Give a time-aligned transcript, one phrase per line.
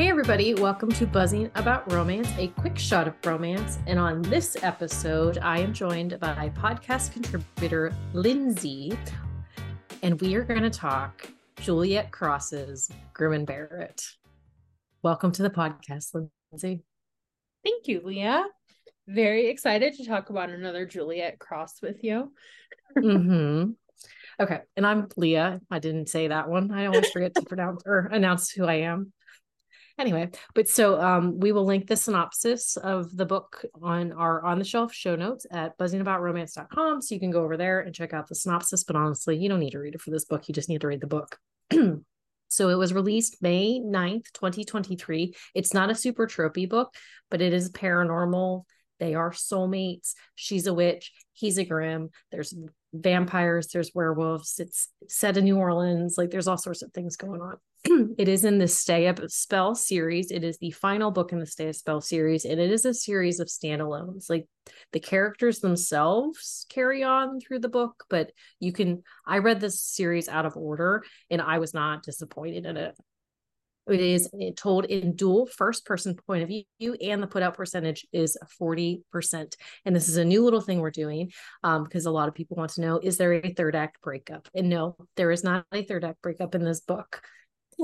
[0.00, 3.78] Hey, everybody, welcome to Buzzing About Romance, a quick shot of romance.
[3.86, 8.96] And on this episode, I am joined by podcast contributor Lindsey,
[10.02, 14.02] and we are going to talk Juliette Cross's Grim and Bear it.
[15.02, 16.14] Welcome to the podcast,
[16.50, 16.82] Lindsey.
[17.62, 18.46] Thank you, Leah.
[19.06, 22.32] Very excited to talk about another Juliette Cross with you.
[22.96, 23.72] mm-hmm.
[24.42, 24.60] Okay.
[24.78, 25.60] And I'm Leah.
[25.70, 26.70] I didn't say that one.
[26.70, 29.12] I always forget to pronounce or announce who I am
[30.00, 34.58] anyway but so um, we will link the synopsis of the book on our on
[34.58, 38.26] the shelf show notes at buzzingaboutromance.com so you can go over there and check out
[38.28, 40.48] the synopsis but honestly you don't need to read it for this book.
[40.48, 41.38] You just need to read the book.
[42.52, 46.92] So it was released may 9th 2023 it's not a super tropey book
[47.30, 48.64] but it is paranormal
[49.00, 52.54] they are soulmates she's a witch he's a grim there's
[52.92, 57.40] vampires there's werewolves it's set in new orleans like there's all sorts of things going
[57.40, 57.56] on
[58.18, 60.30] it is in the Stay a Spell series.
[60.30, 62.92] It is the final book in the Stay a Spell series, and it is a
[62.92, 64.28] series of standalones.
[64.28, 64.46] Like
[64.92, 69.02] the characters themselves carry on through the book, but you can.
[69.26, 72.94] I read this series out of order, and I was not disappointed in it.
[73.90, 78.06] It is told in dual first person point of view, and the put out percentage
[78.12, 79.02] is 40%.
[79.84, 82.56] And this is a new little thing we're doing um, because a lot of people
[82.56, 84.48] want to know is there a third act breakup?
[84.54, 87.22] And no, there is not a third act breakup in this book.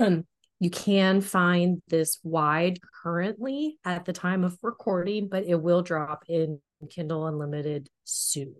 [0.00, 0.24] Um,
[0.58, 6.24] you can find this wide currently at the time of recording, but it will drop
[6.28, 8.56] in Kindle Unlimited soon.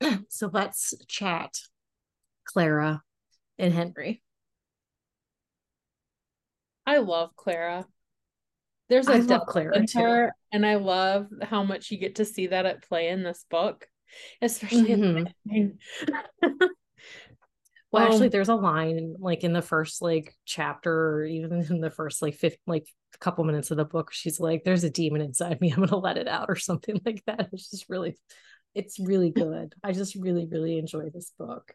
[0.28, 1.54] so let's chat
[2.44, 3.02] Clara
[3.58, 4.22] and Henry.
[6.86, 7.86] I love Clara.
[8.88, 12.48] There's a I love Clara her, and I love how much you get to see
[12.48, 13.86] that at play in this book,
[14.42, 15.66] especially mm-hmm.
[17.94, 21.80] Well, um, actually, there's a line like in the first like chapter, or even in
[21.80, 24.12] the first like fifth like a couple minutes of the book.
[24.12, 25.70] She's like, "There's a demon inside me.
[25.76, 27.50] I'm gonna let it out," or something like that.
[27.52, 28.18] It's just really,
[28.74, 29.76] it's really good.
[29.84, 31.72] I just really, really enjoy this book.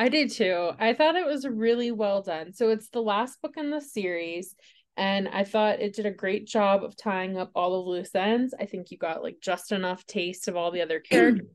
[0.00, 0.70] I did too.
[0.78, 2.54] I thought it was really well done.
[2.54, 4.54] So it's the last book in the series,
[4.96, 8.54] and I thought it did a great job of tying up all the loose ends.
[8.58, 11.46] I think you got like just enough taste of all the other characters.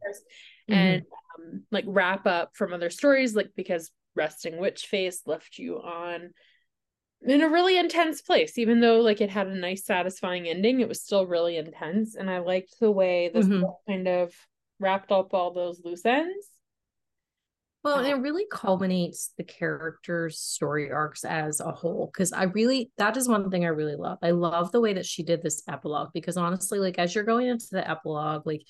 [0.67, 0.79] Mm-hmm.
[0.79, 1.01] and
[1.37, 6.31] um, like wrap up from other stories like because resting witch face left you on
[7.21, 10.87] in a really intense place even though like it had a nice satisfying ending it
[10.87, 13.63] was still really intense and i liked the way this mm-hmm.
[13.87, 14.33] kind of
[14.79, 16.47] wrapped up all those loose ends
[17.85, 22.09] well, and it really culminates the characters' story arcs as a whole.
[22.11, 24.17] Because I really, that is one thing I really love.
[24.23, 26.09] I love the way that she did this epilogue.
[26.11, 28.63] Because honestly, like as you're going into the epilogue, like,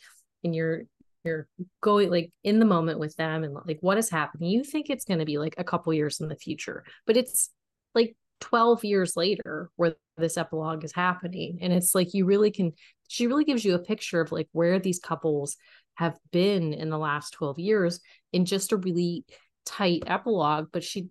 [0.44, 0.84] and you're
[1.24, 1.48] you're
[1.82, 5.06] going like in the moment with them and like what is happening you think it's
[5.06, 7.50] going to be like a couple years in the future but it's
[7.96, 12.74] like 12 years later where this epilogue is happening and it's like you really can
[13.08, 15.58] she really gives you a picture of like where these couples
[15.96, 18.00] have been in the last 12 years
[18.36, 19.26] in just a really
[19.66, 21.08] tight epilogue but she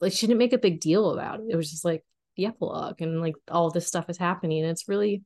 [0.00, 2.04] like she didn't make a big deal about it it was just like
[2.36, 5.22] the epilogue and like all this stuff is happening and it's really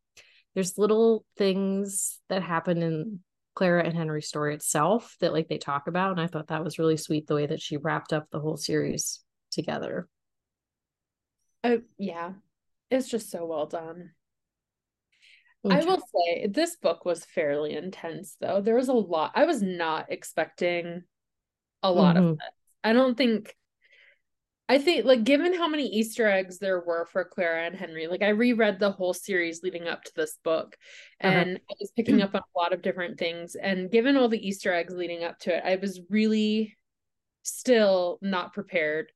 [0.55, 3.21] there's little things that happen in
[3.55, 6.13] Clara and Henry's story itself that like they talk about.
[6.13, 8.57] And I thought that was really sweet the way that she wrapped up the whole
[8.57, 9.21] series
[9.51, 10.09] together.
[11.63, 12.33] Oh yeah.
[12.91, 14.13] It's just so well done.
[15.71, 18.61] I will say this book was fairly intense though.
[18.61, 19.33] There was a lot.
[19.35, 21.03] I was not expecting
[21.83, 22.27] a lot mm-hmm.
[22.27, 22.49] of this.
[22.85, 23.55] I don't think
[24.69, 28.23] I think like given how many Easter eggs there were for Clara and Henry, like
[28.23, 30.77] I reread the whole series leading up to this book
[31.21, 31.33] uh-huh.
[31.33, 31.65] and uh-huh.
[31.71, 33.55] I was picking up on a lot of different things.
[33.55, 36.77] And given all the Easter eggs leading up to it, I was really
[37.43, 39.13] still not prepared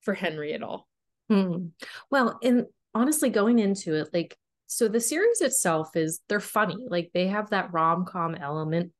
[0.00, 0.88] for Henry at all.
[1.28, 1.66] Hmm.
[2.10, 4.36] Well, and honestly, going into it, like
[4.68, 6.76] so the series itself is they're funny.
[6.88, 8.92] Like they have that rom-com element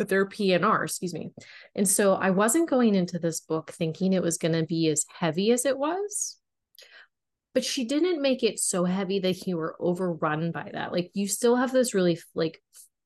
[0.00, 1.30] but they're PNR, excuse me.
[1.74, 5.04] And so I wasn't going into this book thinking it was going to be as
[5.12, 6.38] heavy as it was.
[7.52, 10.92] But she didn't make it so heavy that you were overrun by that.
[10.92, 12.62] Like you still have this really like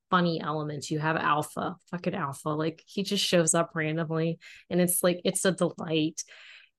[0.09, 0.89] funny elements.
[0.89, 2.47] You have Alpha, fucking Alpha.
[2.47, 4.39] Like he just shows up randomly
[4.69, 6.23] and it's like it's a delight.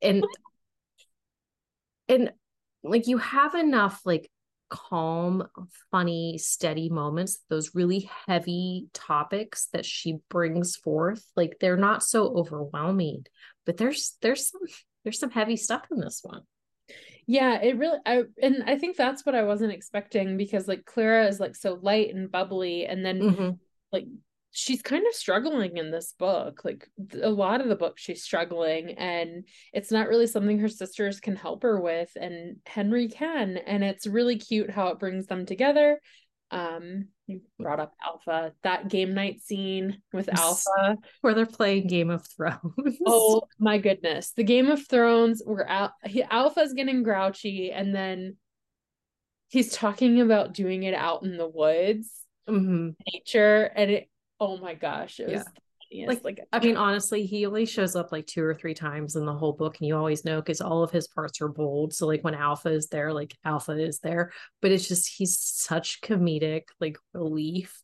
[0.01, 0.25] And
[2.09, 2.33] and
[2.83, 4.31] like you have enough like
[4.69, 5.47] calm,
[5.91, 12.35] funny, steady moments, those really heavy topics that she brings forth, like they're not so
[12.37, 13.25] overwhelming,
[13.65, 14.61] but there's there's some
[15.05, 16.43] there's some heavy stuff in this one.
[17.27, 21.27] Yeah, it really I and I think that's what I wasn't expecting because like Clara
[21.27, 23.51] is like so light and bubbly and then mm-hmm.
[23.93, 24.07] like
[24.57, 26.63] she's kind of struggling in this book.
[26.65, 26.89] Like
[27.23, 29.45] a lot of the book, she's struggling, and
[29.75, 33.59] it's not really something her sisters can help her with, and Henry can.
[33.59, 36.01] And it's really cute how it brings them together.
[36.51, 42.09] Um, you brought up Alpha, that game night scene with Alpha, where they're playing Game
[42.09, 42.63] of Thrones.
[43.07, 45.95] oh my goodness, the Game of Thrones, where Al-
[46.31, 48.37] Alpha's getting grouchy, and then
[49.49, 52.11] he's talking about doing it out in the woods,
[52.49, 52.91] mm-hmm.
[53.13, 54.09] nature, and it
[54.41, 55.45] oh my gosh, it was
[55.91, 56.07] yeah.
[56.07, 59.25] like, like I mean, honestly, he only shows up like two or three times in
[59.25, 61.95] the whole book, and you always know because all of his parts are bold.
[61.95, 66.01] So like when Alpha is there, like Alpha is there, but it's just he's such
[66.01, 67.83] comedic like relief,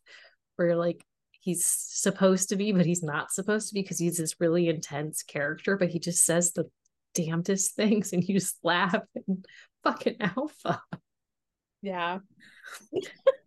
[0.55, 4.39] where like he's supposed to be, but he's not supposed to be because he's this
[4.39, 6.69] really intense character, but he just says the
[7.13, 9.45] damnedest things, and you just laugh and
[9.83, 10.81] fucking Alpha.
[11.81, 12.19] Yeah.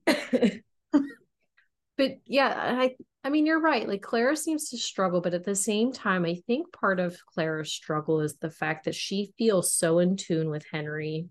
[1.96, 3.88] but yeah, I I mean you're right.
[3.88, 7.72] Like Clara seems to struggle, but at the same time, I think part of Clara's
[7.72, 11.28] struggle is the fact that she feels so in tune with Henry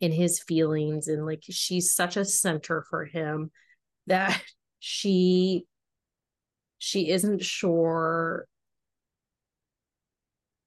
[0.00, 3.50] in his feelings and like she's such a center for him
[4.06, 4.42] that
[4.78, 5.64] she
[6.78, 8.46] she isn't sure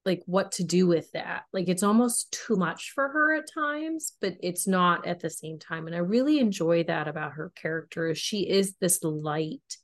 [0.05, 1.43] like what to do with that.
[1.53, 5.59] Like it's almost too much for her at times, but it's not at the same
[5.59, 5.87] time.
[5.87, 8.13] And I really enjoy that about her character.
[8.13, 9.77] She is this light,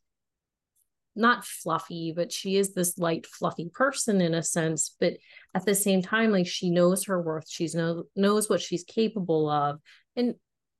[1.15, 4.95] not fluffy, but she is this light, fluffy person in a sense.
[4.99, 5.13] But
[5.55, 7.49] at the same time, like she knows her worth.
[7.49, 9.79] She's know knows what she's capable of.
[10.15, 10.35] And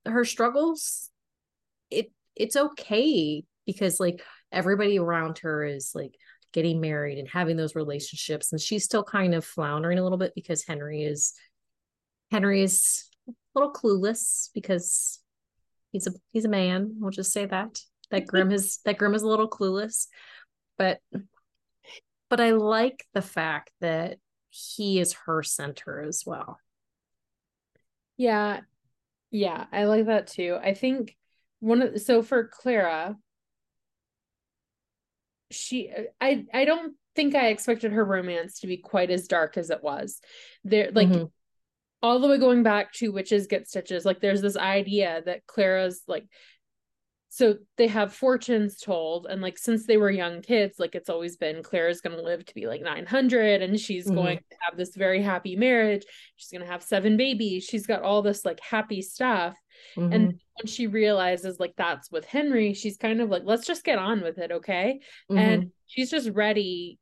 [0.05, 1.09] her struggles,
[1.89, 4.21] it it's okay because like
[4.51, 6.15] everybody around her is like
[6.53, 10.33] getting married and having those relationships and she's still kind of floundering a little bit
[10.35, 11.33] because henry is
[12.31, 15.19] henry is a little clueless because
[15.91, 17.79] he's a he's a man we'll just say that.
[18.11, 20.07] That grim is that grim is a little clueless
[20.77, 20.99] but
[22.29, 24.17] but i like the fact that
[24.49, 26.59] he is her center as well.
[28.17, 28.61] Yeah.
[29.31, 30.57] Yeah i like that too.
[30.61, 31.15] I think
[31.59, 33.15] one of so for clara
[35.51, 35.91] she
[36.21, 39.83] i i don't think i expected her romance to be quite as dark as it
[39.83, 40.21] was
[40.63, 41.25] there like mm-hmm.
[42.01, 46.01] all the way going back to witches get stitches like there's this idea that clara's
[46.07, 46.25] like
[47.31, 51.37] so they have fortunes told and like since they were young kids like it's always
[51.37, 54.15] been clara's going to live to be like 900 and she's mm-hmm.
[54.15, 56.03] going to have this very happy marriage
[56.35, 59.55] she's going to have seven babies she's got all this like happy stuff
[59.95, 60.11] mm-hmm.
[60.11, 63.97] and when she realizes like that's with henry she's kind of like let's just get
[63.97, 64.99] on with it okay
[65.31, 65.37] mm-hmm.
[65.37, 66.99] and she's just ready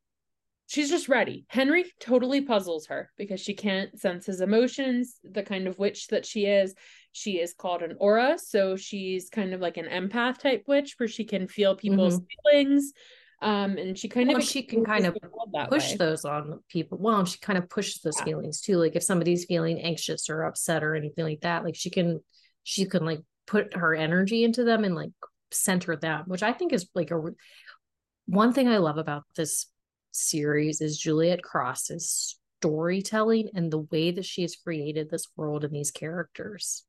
[0.67, 1.45] she's just ready.
[1.47, 6.25] Henry totally puzzles her because she can't sense his emotions, the kind of witch that
[6.25, 6.75] she is.
[7.13, 11.07] She is called an aura, so she's kind of like an empath type witch where
[11.07, 12.51] she can feel people's mm-hmm.
[12.51, 12.93] feelings.
[13.41, 15.15] Um, and she kind well, of she can kind of
[15.69, 15.97] push way.
[15.97, 16.97] those on people.
[16.99, 18.25] Well, she kind of pushes those yeah.
[18.25, 18.77] feelings too.
[18.77, 22.19] Like if somebody's feeling anxious or upset or anything like that, like she can
[22.63, 25.11] she can like put her energy into them and like
[25.51, 27.21] center them, which I think is like a
[28.27, 29.67] one thing I love about this
[30.11, 35.73] series is Juliette Cross's storytelling and the way that she has created this world and
[35.73, 36.83] these characters.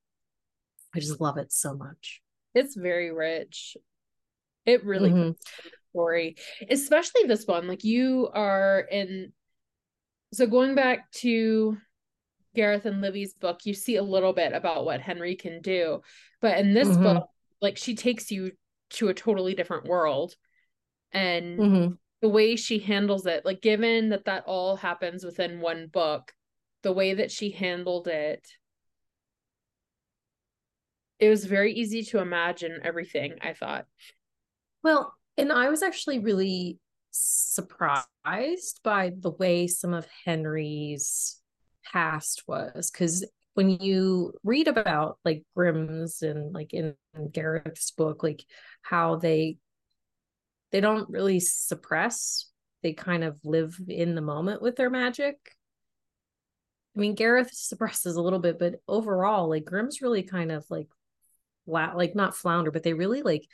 [0.94, 2.20] I just love it so much.
[2.55, 3.76] It's very rich.
[4.66, 5.31] It really mm-hmm.
[5.90, 6.37] story,
[6.69, 7.69] especially this one.
[7.69, 9.33] Like you are in.
[10.33, 11.78] So going back to
[12.55, 16.00] Gareth and Livy's book, you see a little bit about what Henry can do,
[16.40, 17.02] but in this mm-hmm.
[17.02, 17.28] book,
[17.61, 18.52] like she takes you
[18.90, 20.35] to a totally different world,
[21.12, 21.95] and mm-hmm.
[22.23, 26.33] the way she handles it, like given that that all happens within one book,
[26.83, 28.47] the way that she handled it
[31.19, 33.87] it was very easy to imagine everything i thought
[34.83, 36.78] well and i was actually really
[37.11, 41.38] surprised by the way some of henry's
[41.92, 46.95] past was because when you read about like grimm's and like in,
[47.33, 48.45] gareth's book like
[48.83, 49.59] how they
[50.71, 52.50] they don't really suppress
[52.83, 55.37] they kind of live in the moment with their magic
[56.99, 60.88] I mean, Gareth suppresses a little bit, but overall, like Grimm's really kind of like
[61.66, 63.47] like not flounder, but they really like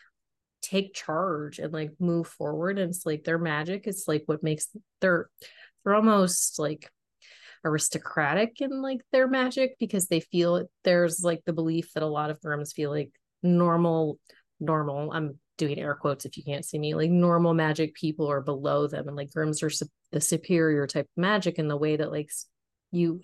[0.62, 2.78] take charge and like move forward.
[2.78, 4.68] And it's like their magic it's like what makes
[5.00, 5.28] they're
[5.84, 6.90] they're almost like
[7.64, 12.30] aristocratic in like their magic because they feel there's like the belief that a lot
[12.30, 13.10] of Grimms feel like
[13.42, 14.18] normal
[14.60, 18.40] normal i'm doing air quotes if you can't see me like normal magic people are
[18.40, 21.96] below them and like Grimms are su- the superior type of magic in the way
[21.96, 22.30] that like
[22.92, 23.20] you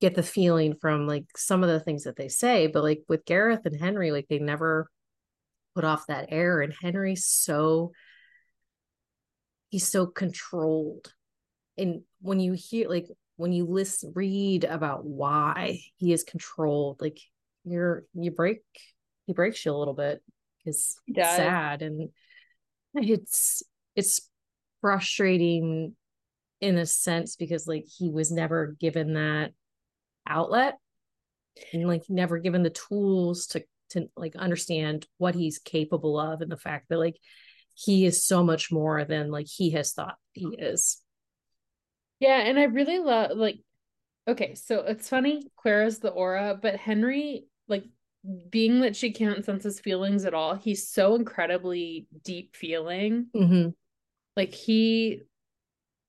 [0.00, 3.24] get the feeling from like some of the things that they say but like with
[3.24, 4.88] gareth and henry like they never
[5.74, 7.92] put off that air and henry's so
[9.68, 11.12] he's so controlled
[11.80, 13.06] and when you hear like
[13.36, 17.18] when you listen read about why he is controlled like
[17.64, 18.60] you're you break
[19.26, 20.22] he breaks you a little bit
[20.58, 22.10] because it's sad and
[22.94, 23.62] it's
[23.96, 24.28] it's
[24.80, 25.94] frustrating
[26.60, 29.52] in a sense because like he was never given that
[30.26, 30.78] outlet
[31.72, 36.50] and like never given the tools to to like understand what he's capable of and
[36.50, 37.16] the fact that like
[37.74, 41.02] he is so much more than like he has thought he is
[42.20, 43.58] yeah and i really love like
[44.28, 47.84] okay so it's funny clara's the aura but henry like
[48.50, 53.26] being that she can't sense his feelings at all he's so incredibly deep feeling.
[53.34, 53.70] Mm-hmm.
[54.36, 55.22] like he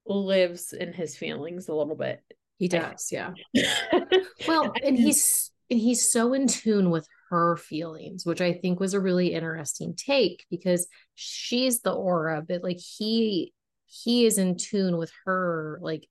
[0.05, 2.21] lives in his feelings a little bit.
[2.57, 3.33] He does yeah.
[4.47, 8.93] Well and he's and he's so in tune with her feelings, which I think was
[8.93, 13.53] a really interesting take because she's the aura, but like he
[13.91, 16.07] he is in tune with her like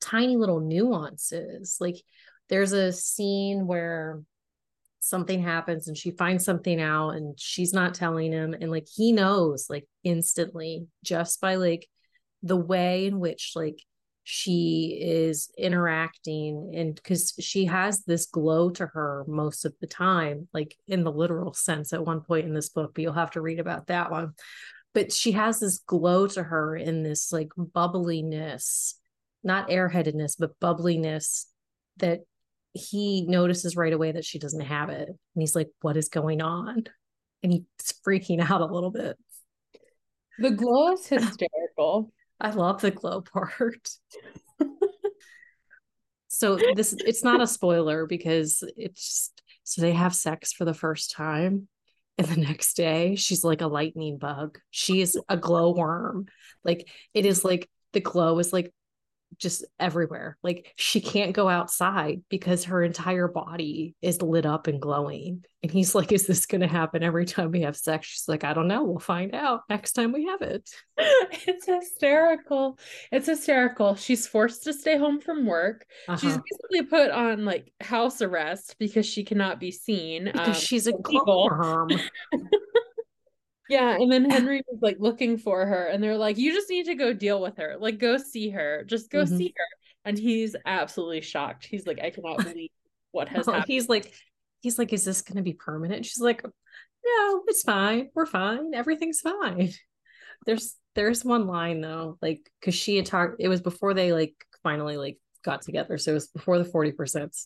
[0.00, 1.76] tiny little nuances.
[1.80, 2.02] Like
[2.48, 4.20] there's a scene where
[5.00, 9.10] something happens and she finds something out and she's not telling him and like he
[9.10, 11.88] knows like instantly just by like
[12.44, 13.80] the way in which like
[14.22, 20.46] she is interacting and because she has this glow to her most of the time
[20.54, 23.40] like in the literal sense at one point in this book but you'll have to
[23.40, 24.32] read about that one
[24.94, 28.94] but she has this glow to her in this like bubbliness
[29.44, 31.46] not airheadedness but bubbliness
[31.98, 32.20] that
[32.74, 35.08] he notices right away that she doesn't have it.
[35.08, 36.84] And he's like what is going on?
[37.42, 39.16] And he's freaking out a little bit.
[40.38, 42.12] The glow is hysterical.
[42.40, 43.88] I love the glow part.
[46.28, 50.74] so this it's not a spoiler because it's just, so they have sex for the
[50.74, 51.68] first time
[52.18, 54.58] and the next day she's like a lightning bug.
[54.70, 56.26] She is a glowworm.
[56.64, 58.72] Like it is like the glow is like
[59.38, 60.36] just everywhere.
[60.42, 65.44] Like she can't go outside because her entire body is lit up and glowing.
[65.62, 68.06] And he's like, Is this going to happen every time we have sex?
[68.06, 68.84] She's like, I don't know.
[68.84, 70.68] We'll find out next time we have it.
[70.98, 72.78] it's hysterical.
[73.10, 73.94] It's hysterical.
[73.94, 75.86] She's forced to stay home from work.
[76.08, 76.16] Uh-huh.
[76.16, 80.24] She's basically put on like house arrest because she cannot be seen.
[80.24, 81.90] Because um, she's a glowworm.
[83.68, 86.86] Yeah, and then Henry was like looking for her, and they're like, "You just need
[86.86, 87.76] to go deal with her.
[87.78, 88.84] Like, go see her.
[88.84, 89.36] Just go mm-hmm.
[89.36, 89.64] see her."
[90.04, 91.66] And he's absolutely shocked.
[91.66, 92.70] He's like, "I cannot believe
[93.12, 94.12] what has happened." He's like,
[94.60, 98.10] "He's like, is this going to be permanent?" She's like, "No, it's fine.
[98.14, 98.74] We're fine.
[98.74, 99.70] Everything's fine."
[100.44, 103.36] There's there's one line though, like because she had talked.
[103.38, 106.90] It was before they like finally like got together, so it was before the forty
[106.90, 107.36] percent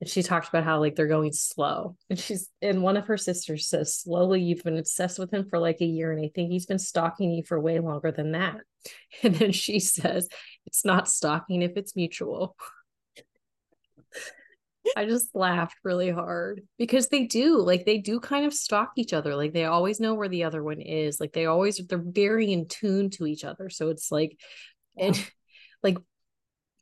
[0.00, 1.96] and she talked about how like they're going slow.
[2.10, 5.58] And she's and one of her sisters says slowly you've been obsessed with him for
[5.58, 8.56] like a year and i think he's been stalking you for way longer than that.
[9.24, 10.28] And then she says
[10.64, 12.56] it's not stalking if it's mutual.
[14.96, 19.12] I just laughed really hard because they do like they do kind of stalk each
[19.12, 19.34] other.
[19.34, 21.18] Like they always know where the other one is.
[21.18, 23.68] Like they always they're very in tune to each other.
[23.68, 24.38] So it's like
[24.96, 25.18] and
[25.82, 25.98] like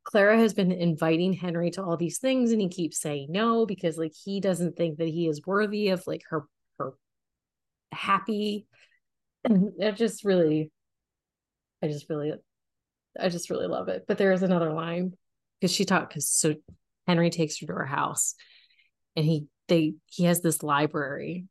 [0.04, 3.98] Clara has been inviting Henry to all these things and he keeps saying no because
[3.98, 6.44] like he doesn't think that he is worthy of like her
[6.78, 6.92] her
[7.92, 8.66] happy
[9.44, 10.70] it just really
[11.82, 12.32] I just really
[13.18, 14.04] I just really love it.
[14.08, 15.14] But there is another line
[15.60, 16.54] because she talked because so
[17.06, 18.34] Henry takes her to her house
[19.16, 21.46] and he they he has this library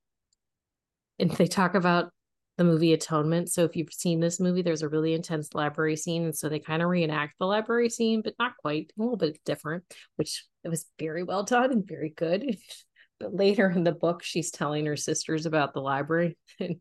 [1.20, 2.12] and they talk about
[2.58, 3.52] the movie Atonement.
[3.52, 6.26] So if you've seen this movie, there's a really intense library scene.
[6.26, 9.40] And so they kind of reenact the library scene, but not quite, a little bit
[9.46, 9.84] different,
[10.16, 12.58] which it was very well done and very good.
[13.20, 16.38] but later in the book, she's telling her sisters about the library.
[16.60, 16.78] And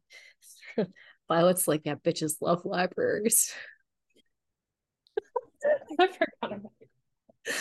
[1.29, 3.53] Violet's like, yeah, bitches love libraries.
[5.99, 7.55] I forgot about it.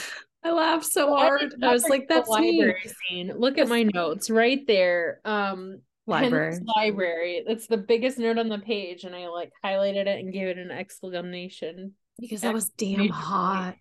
[0.44, 1.53] I laughed so hard.
[1.62, 2.91] I, I was like, that's library me.
[3.10, 3.34] scene.
[3.38, 5.22] Look at my notes right there.
[5.24, 6.58] Um, library.
[6.75, 7.43] library.
[7.48, 10.58] That's the biggest note on the page, and I like highlighted it and gave it
[10.58, 13.77] an exclamation because that was damn hot.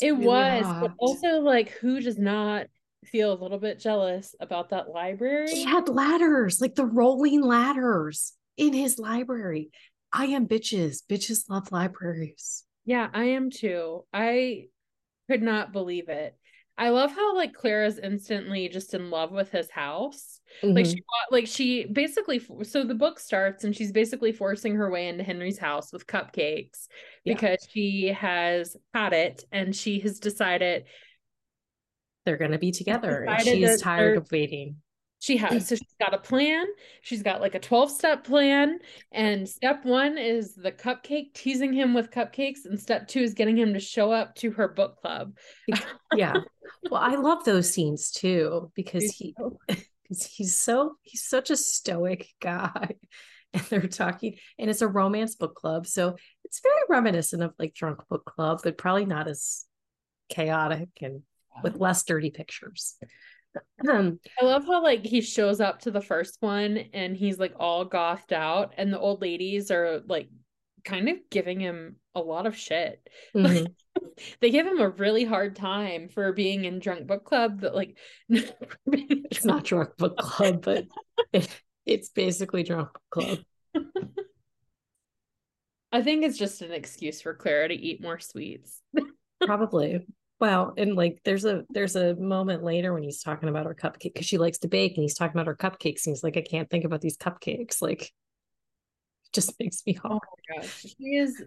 [0.00, 2.66] It was, it really was but also like, who does not
[3.04, 5.50] feel a little bit jealous about that library?
[5.50, 9.70] He had ladders, like the rolling ladders in his library.
[10.12, 11.02] I am bitches.
[11.08, 12.64] Bitches love libraries.
[12.84, 14.04] Yeah, I am too.
[14.12, 14.66] I
[15.28, 16.36] could not believe it.
[16.76, 20.40] I love how like Clara's instantly just in love with his house.
[20.62, 20.74] Mm-hmm.
[20.74, 25.08] Like she like she basically so the book starts and she's basically forcing her way
[25.08, 26.88] into Henry's house with cupcakes
[27.24, 27.34] yeah.
[27.34, 30.84] because she has had it and she has decided
[32.24, 34.76] they're going to be together and she's tired of waiting.
[35.24, 36.66] She has so she's got a plan.
[37.00, 38.78] She's got like a 12 step plan
[39.10, 43.56] and step one is the cupcake teasing him with cupcakes and step two is getting
[43.56, 45.34] him to show up to her book club.
[46.14, 46.34] Yeah.
[46.90, 49.58] Well i love those scenes too because he oh.
[49.66, 52.90] because he's so he's such a stoic guy
[53.54, 57.72] and they're talking and it's a romance book club so it's very reminiscent of like
[57.72, 59.64] drunk book club but probably not as
[60.28, 61.22] chaotic and
[61.62, 62.96] with less dirty pictures
[63.88, 67.54] um, I love how like he shows up to the first one and he's like
[67.58, 70.28] all gothed out, and the old ladies are like
[70.84, 73.00] kind of giving him a lot of shit.
[73.34, 73.64] Mm-hmm.
[74.40, 77.60] they give him a really hard time for being in drunk book club.
[77.60, 77.96] That like
[78.86, 80.86] it's not drunk book club, but
[81.32, 81.48] it,
[81.86, 83.38] it's basically drunk book club.
[85.92, 88.80] I think it's just an excuse for Clara to eat more sweets.
[89.40, 90.04] Probably.
[90.40, 94.14] Well, and like there's a there's a moment later when he's talking about her cupcake
[94.14, 96.42] because she likes to bake and he's talking about her cupcakes and he's like, I
[96.42, 97.80] can't think about these cupcakes.
[97.80, 98.10] Like it
[99.32, 100.22] just makes me oh hard.
[100.24, 100.80] Oh my gosh.
[100.82, 101.42] She is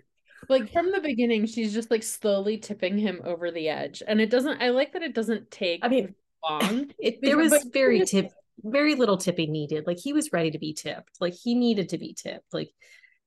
[0.49, 4.01] like from the beginning, she's just like slowly tipping him over the edge.
[4.07, 6.15] And it doesn't I like that it doesn't take I mean
[6.47, 6.91] long.
[6.99, 9.85] It, there was very tip very little tipping needed.
[9.85, 11.19] Like he was ready to be tipped.
[11.19, 12.53] Like he needed to be tipped.
[12.53, 12.71] Like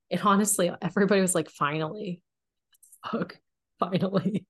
[0.08, 2.22] it honestly, everybody was like, finally.
[3.10, 3.38] Fuck.
[3.78, 4.46] Finally.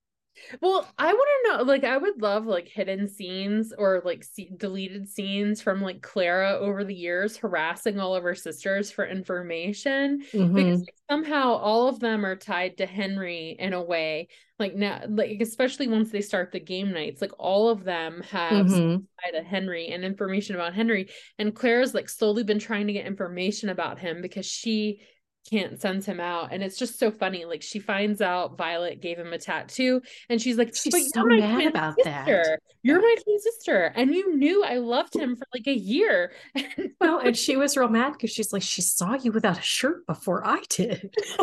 [0.61, 4.51] Well, I want to know, like, I would love like hidden scenes or like see-
[4.57, 10.23] deleted scenes from like Clara over the years harassing all of her sisters for information
[10.33, 10.55] mm-hmm.
[10.55, 14.29] because like, somehow all of them are tied to Henry in a way.
[14.59, 18.67] Like now, like especially once they start the game nights, like all of them have
[18.67, 19.03] mm-hmm.
[19.25, 21.09] tied to Henry and information about Henry.
[21.39, 25.01] And Clara's like slowly been trying to get information about him because she
[25.49, 26.53] can't send him out.
[26.53, 27.45] And it's just so funny.
[27.45, 31.67] Like she finds out Violet gave him a tattoo and she's like, she's so mad
[31.67, 32.11] about sister.
[32.11, 32.59] that.
[32.83, 33.93] You're my twin sister.
[33.95, 36.33] And you knew I loved him for like a year.
[37.01, 40.07] well, and she was real mad because she's like, she saw you without a shirt
[40.07, 41.15] before I did.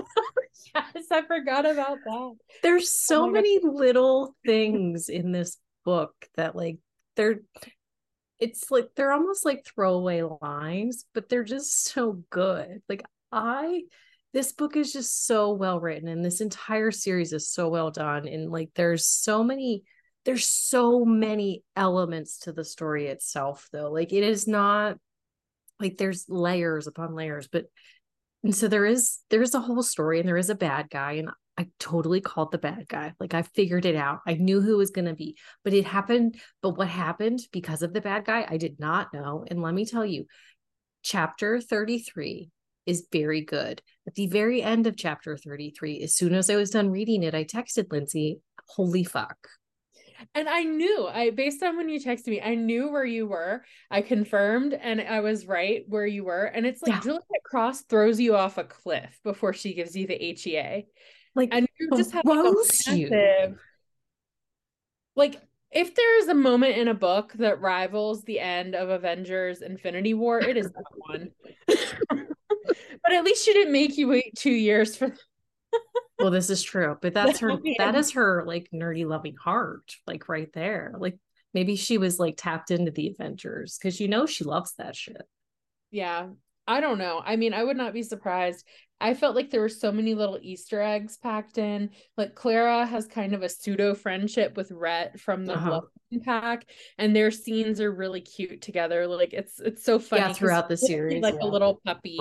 [0.75, 2.36] yes, I forgot about that.
[2.63, 3.74] There's oh so oh many God.
[3.74, 6.80] little things in this book that like
[7.15, 7.41] they're
[8.39, 12.82] it's like they're almost like throwaway lines, but they're just so good.
[12.88, 13.84] Like I
[14.34, 18.28] this book is just so well written and this entire series is so well done
[18.28, 19.84] and like there's so many
[20.26, 24.98] there's so many elements to the story itself though like it is not
[25.80, 27.66] like there's layers upon layers but
[28.44, 31.30] and so there is there's a whole story and there is a bad guy and
[31.60, 33.13] I totally called the bad guy.
[33.20, 34.20] Like I figured it out.
[34.28, 35.36] I knew who was going to be.
[35.63, 39.44] But it happened, but what happened because of the bad guy, I did not know.
[39.50, 40.26] And let me tell you,
[41.02, 42.52] chapter 33
[42.88, 43.82] is very good.
[44.08, 47.36] At the very end of chapter 33, as soon as I was done reading it,
[47.36, 49.38] I texted Lindsey, holy fuck.
[50.34, 53.63] And I knew, I based on when you texted me, I knew where you were.
[53.91, 56.45] I confirmed and I was right where you were.
[56.45, 57.02] And it's like yeah.
[57.02, 60.88] Juliette Cross throws you off a cliff before she gives you the HEA.
[61.36, 63.60] Like and you just have like, massive,
[65.15, 65.39] like
[65.71, 70.15] if there is a moment in a book that rivals the end of Avengers Infinity
[70.15, 72.28] War, it is that one.
[73.03, 75.13] but at least she didn't make you wait two years for
[76.19, 80.30] well this is true but that's her that is her like nerdy loving heart like
[80.30, 81.17] right there like
[81.53, 85.21] maybe she was like tapped into the avengers because you know she loves that shit
[85.91, 86.27] yeah
[86.67, 88.65] i don't know i mean i would not be surprised
[88.99, 93.08] i felt like there were so many little easter eggs packed in like clara has
[93.08, 95.82] kind of a pseudo friendship with rhett from the uh-huh.
[96.23, 96.65] pack
[96.97, 100.77] and their scenes are really cute together like it's it's so funny yeah, throughout the
[100.77, 101.47] series like yeah.
[101.47, 102.19] a little puppy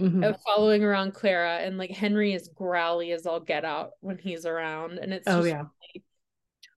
[0.00, 0.24] mm-hmm.
[0.24, 4.46] of following around Clara, and like Henry is growly as all get out when he's
[4.46, 5.64] around, and it's oh yeah.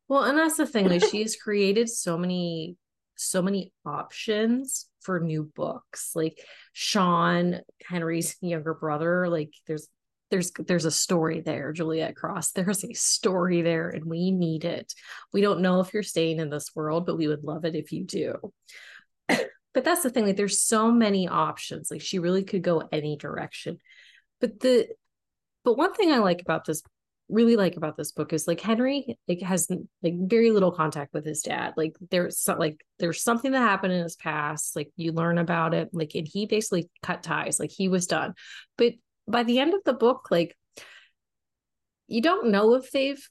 [0.07, 2.77] Well, and that's the thing, like she's created so many,
[3.15, 6.11] so many options for new books.
[6.15, 6.39] Like
[6.73, 9.87] Sean, Henry's younger brother, like there's
[10.29, 14.91] there's there's a story there juliette cross there's a story there and we need it
[15.31, 17.91] we don't know if you're staying in this world but we would love it if
[17.91, 18.33] you do
[19.73, 23.17] but that's the thing like there's so many options like she really could go any
[23.17, 23.79] direction.
[24.39, 24.87] But the
[25.63, 26.83] but one thing i like about this
[27.29, 29.69] really like about this book is like henry like has
[30.03, 31.73] like very little contact with his dad.
[31.77, 35.73] Like there's so, like there's something that happened in his past like you learn about
[35.73, 38.33] it like and he basically cut ties like he was done.
[38.77, 38.93] But
[39.27, 40.55] by the end of the book like
[42.07, 43.25] you don't know if they've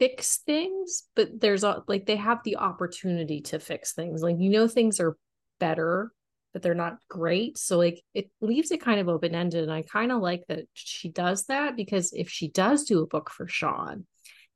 [0.00, 4.22] fixed things but there's like they have the opportunity to fix things.
[4.22, 5.16] Like you know things are
[5.58, 6.10] better
[6.52, 9.82] but they're not great so like it leaves it kind of open ended and i
[9.82, 13.48] kind of like that she does that because if she does do a book for
[13.48, 14.06] sean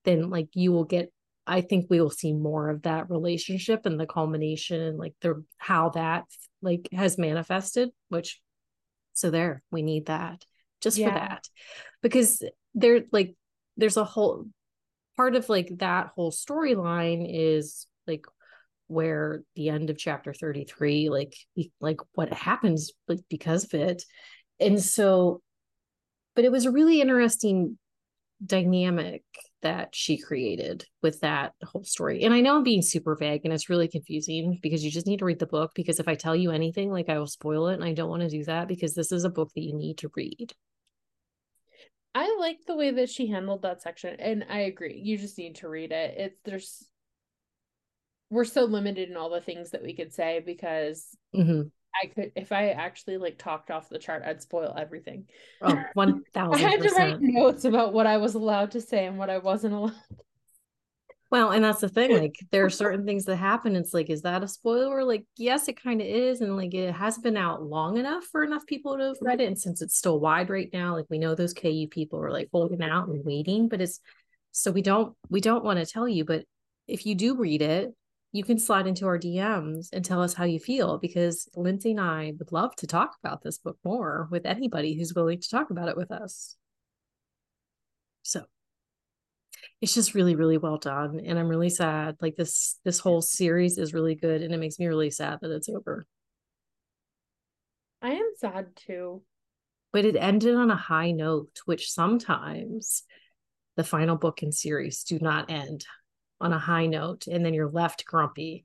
[0.04, 1.12] then like you will get
[1.46, 5.42] i think we will see more of that relationship and the culmination and like the
[5.58, 6.24] how that
[6.62, 8.40] like has manifested, which
[9.14, 10.44] so there, we need that
[10.80, 11.08] just yeah.
[11.08, 11.48] for that.
[12.02, 12.42] Because
[12.74, 13.34] there like
[13.76, 14.46] there's a whole
[15.16, 18.24] part of like that whole storyline is like
[18.88, 21.34] where the end of chapter 33 like
[21.80, 24.02] like what happens like because of it
[24.58, 25.40] and so
[26.34, 27.78] but it was a really interesting
[28.44, 29.22] dynamic
[29.62, 32.22] that she created with that whole story.
[32.22, 35.18] And I know I'm being super vague and it's really confusing because you just need
[35.18, 35.72] to read the book.
[35.74, 37.74] Because if I tell you anything, like I will spoil it.
[37.74, 39.98] And I don't want to do that because this is a book that you need
[39.98, 40.52] to read.
[42.14, 44.16] I like the way that she handled that section.
[44.18, 45.00] And I agree.
[45.02, 46.14] You just need to read it.
[46.16, 46.88] It's there's
[48.30, 51.62] we're so limited in all the things that we could say because mm-hmm.
[52.02, 55.26] I could if I actually like talked off the chart, I'd spoil everything.
[55.62, 56.64] Oh, one thousand.
[56.64, 59.38] I had to write notes about what I was allowed to say and what I
[59.38, 59.94] wasn't allowed.
[61.30, 62.16] Well, and that's the thing.
[62.16, 63.76] Like, there are certain things that happen.
[63.76, 65.04] It's like, is that a spoiler?
[65.04, 68.44] Like, yes, it kind of is, and like, it has been out long enough for
[68.44, 69.46] enough people to have read it.
[69.46, 72.48] And since it's still wide right now, like, we know those KU people are like
[72.50, 74.00] holding out and waiting, but it's
[74.52, 76.24] so we don't we don't want to tell you.
[76.24, 76.44] But
[76.86, 77.94] if you do read it,
[78.32, 82.00] you can slide into our DMs and tell us how you feel because Lindsey and
[82.00, 85.70] I would love to talk about this book more with anybody who's willing to talk
[85.70, 86.56] about it with us.
[88.22, 88.44] So
[89.80, 91.20] it's just really, really well done.
[91.24, 92.16] And I'm really sad.
[92.20, 95.50] Like this this whole series is really good and it makes me really sad that
[95.50, 96.06] it's over.
[98.02, 99.22] I am sad too.
[99.90, 103.04] But it ended on a high note, which sometimes
[103.76, 105.86] the final book in series do not end
[106.40, 108.64] on a high note and then you're left grumpy.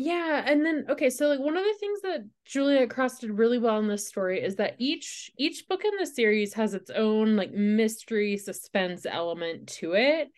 [0.00, 3.58] Yeah, and then okay, so like one of the things that Juliette Cross did really
[3.58, 7.34] well in this story is that each each book in the series has its own
[7.34, 10.28] like mystery suspense element to it.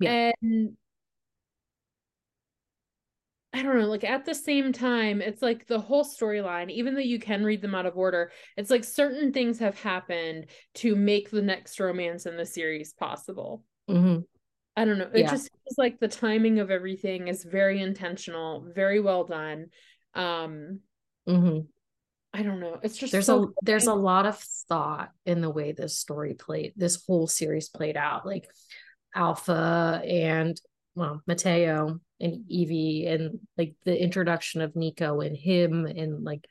[0.00, 0.32] Yeah.
[0.42, 0.76] And
[3.54, 7.00] I don't know, like at the same time, it's like the whole storyline, even though
[7.00, 11.30] you can read them out of order, it's like certain things have happened to make
[11.30, 13.64] the next romance in the series possible.
[13.88, 14.20] Mm-hmm.
[14.76, 15.10] I don't know.
[15.12, 15.30] It yeah.
[15.30, 19.66] just feels like the timing of everything is very intentional, very well done.
[20.14, 20.80] Um
[21.28, 21.60] mm-hmm.
[22.32, 22.78] I don't know.
[22.82, 26.34] It's just there's so a there's a lot of thought in the way this story
[26.34, 28.26] played, this whole series played out.
[28.26, 28.46] Like
[29.14, 30.60] Alpha and
[30.94, 36.46] well, Mateo and Evie and like the introduction of Nico and him and like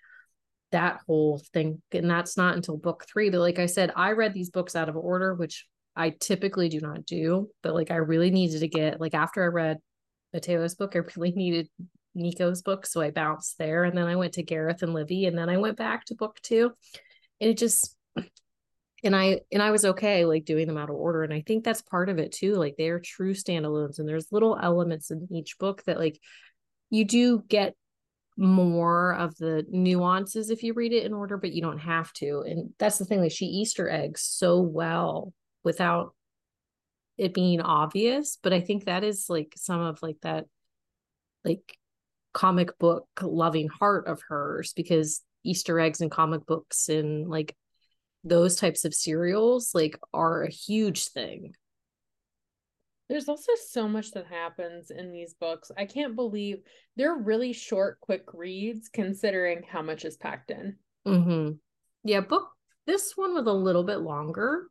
[0.71, 1.81] that whole thing.
[1.91, 3.29] And that's not until book three.
[3.29, 6.79] But like I said, I read these books out of order, which I typically do
[6.79, 9.77] not do, but like I really needed to get like after I read
[10.33, 11.69] Mateo's book, I really needed
[12.13, 12.85] Nico's book.
[12.85, 15.57] So I bounced there and then I went to Gareth and Livy and then I
[15.57, 16.71] went back to book two.
[17.39, 17.95] And it just
[19.03, 21.23] and I and I was okay like doing them out of order.
[21.23, 22.55] And I think that's part of it too.
[22.55, 26.19] Like they're true standalones and there's little elements in each book that like
[26.89, 27.75] you do get
[28.37, 32.43] more of the nuances if you read it in order, but you don't have to.
[32.45, 35.33] And that's the thing, like she Easter eggs so well
[35.65, 36.15] without
[37.17, 40.45] it being obvious but i think that is like some of like that
[41.43, 41.77] like
[42.33, 47.55] comic book loving heart of hers because easter eggs and comic books and like
[48.25, 51.53] those types of serials like are a huge thing.
[53.07, 55.69] There's also so much that happens in these books.
[55.77, 56.57] I can't believe
[56.95, 60.77] they're really short quick reads considering how much is packed in.
[61.07, 61.51] Mm-hmm.
[62.03, 62.49] yeah book
[62.87, 64.63] this one was a little bit longer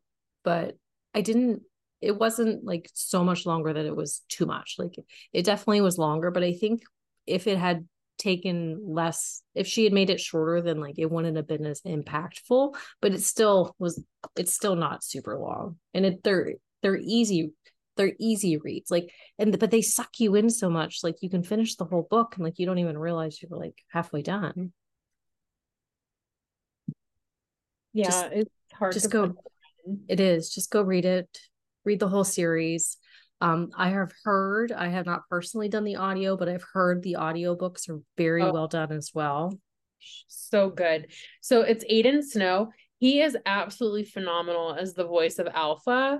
[0.43, 0.75] but
[1.15, 1.63] I didn't
[2.01, 4.75] it wasn't like so much longer that it was too much.
[4.77, 4.95] Like
[5.33, 6.83] it definitely was longer, but I think
[7.25, 11.35] if it had taken less if she had made it shorter then like it wouldn't
[11.35, 14.01] have been as impactful but it still was
[14.37, 15.77] it's still not super long.
[15.93, 17.53] And it they're they're easy
[17.97, 18.91] they're easy reads.
[18.91, 20.99] Like and but they suck you in so much.
[21.03, 23.77] Like you can finish the whole book and like you don't even realize you're like
[23.89, 24.73] halfway done.
[27.93, 29.35] Yeah just, it's hard just go
[30.07, 30.49] it is.
[30.49, 31.27] Just go read it.
[31.83, 32.97] Read the whole series.
[33.41, 37.17] Um, I have heard, I have not personally done the audio, but I've heard the
[37.17, 38.51] audio books are very oh.
[38.51, 39.59] well done as well.
[40.27, 41.07] So good.
[41.41, 42.71] So it's Aiden Snow.
[42.97, 46.19] He is absolutely phenomenal as the voice of Alpha.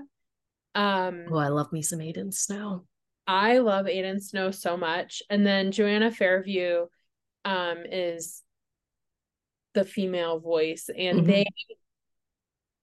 [0.74, 2.84] Um, oh, I love me some Aiden Snow.
[3.26, 5.22] I love Aiden Snow so much.
[5.30, 6.86] And then Joanna Fairview
[7.44, 8.42] um, is
[9.74, 11.26] the female voice, and mm-hmm.
[11.26, 11.46] they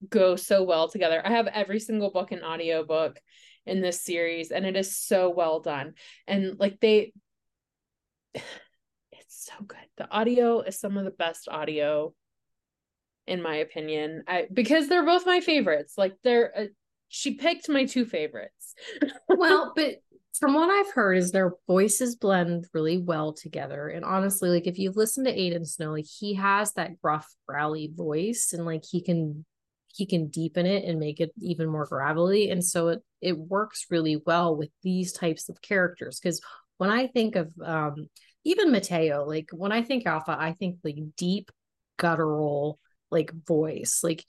[0.10, 1.22] go so well together.
[1.26, 3.20] I have every single book and audiobook
[3.66, 5.94] in this series and it is so well done.
[6.28, 7.14] And like they
[8.34, 8.44] it's
[9.30, 9.78] so good.
[9.98, 12.14] The audio is some of the best audio
[13.28, 14.24] in my opinion.
[14.28, 15.94] I because they're both my favorites.
[15.98, 16.66] Like they're uh,
[17.08, 18.74] she picked my two favorites.
[19.30, 19.98] well, but
[20.40, 23.88] from what I've heard, is their voices blend really well together.
[23.88, 27.92] And honestly, like if you've listened to Aiden Snow, like he has that gruff, growly
[27.94, 29.46] voice, and like he can
[29.94, 32.50] he can deepen it and make it even more gravelly.
[32.50, 36.20] And so it it works really well with these types of characters.
[36.20, 36.42] Because
[36.78, 38.08] when I think of um
[38.44, 41.52] even Mateo, like when I think alpha, I think like deep
[41.98, 42.80] guttural
[43.12, 44.02] like voice.
[44.04, 44.26] Like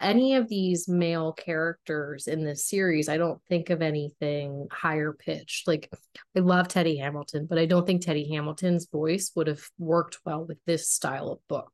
[0.00, 5.68] any of these male characters in this series, I don't think of anything higher pitched.
[5.68, 5.90] Like
[6.36, 10.44] I love Teddy Hamilton, but I don't think Teddy Hamilton's voice would have worked well
[10.44, 11.72] with this style of book.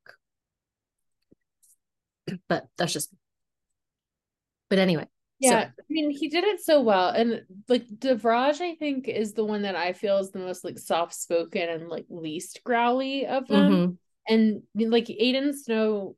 [2.48, 3.12] But that's just
[4.68, 5.06] but anyway.
[5.38, 5.70] Yeah, so.
[5.80, 7.08] I mean he did it so well.
[7.08, 10.78] And like Devraj, I think, is the one that I feel is the most like
[10.78, 13.72] soft spoken and like least growly of them.
[13.72, 13.92] Mm-hmm.
[14.32, 16.16] And like Aiden Snow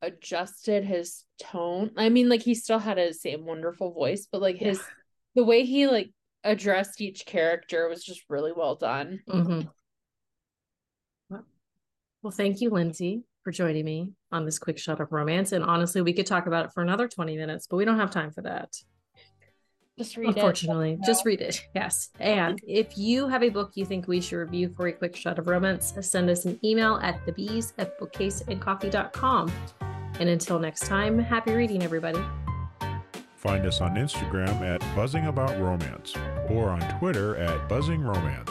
[0.00, 1.90] adjusted his tone.
[1.96, 4.80] I mean, like he still had his same wonderful voice, but like his
[5.34, 6.10] the way he like
[6.44, 9.20] addressed each character was just really well done.
[9.28, 9.62] Mm-hmm.
[12.22, 15.52] Well, thank you, Lindsey, for joining me on this quick shot of romance.
[15.52, 18.10] And honestly, we could talk about it for another 20 minutes, but we don't have
[18.10, 18.74] time for that.
[19.98, 20.36] Just read it.
[20.36, 21.00] Unfortunately, it.
[21.04, 21.66] just read it.
[21.74, 22.10] Yes.
[22.20, 25.38] And if you have a book you think we should review for a quick shot
[25.38, 29.52] of romance, send us an email at thebees at bookcaseandcoffee.com.
[30.20, 32.20] And until next time, happy reading, everybody.
[33.36, 36.14] Find us on Instagram at Buzzing About Romance
[36.48, 38.50] or on Twitter at Buzzing Romance.